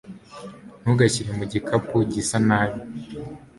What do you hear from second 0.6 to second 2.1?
Ntugashyire mu gikapu